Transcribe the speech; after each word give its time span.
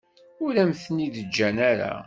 Ur 0.45 0.53
am-ten-id-ǧǧan 0.63 1.57
ara. 1.71 1.93